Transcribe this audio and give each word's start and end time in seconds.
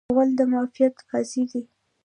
غول 0.13 0.29
د 0.37 0.39
معافیت 0.51 0.95
قاضي 1.09 1.43
دی. 1.51 1.61